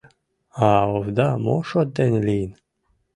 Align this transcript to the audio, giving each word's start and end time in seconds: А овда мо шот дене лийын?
А 0.67 0.67
овда 0.95 1.29
мо 1.43 1.55
шот 1.69 1.87
дене 1.97 2.19
лийын? 2.27 2.51